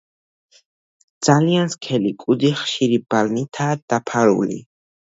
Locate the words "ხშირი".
2.65-3.01